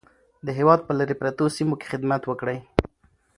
[0.45, 2.57] د هېواد په لیرې پرتو سیمو کې خدمت وکړئ.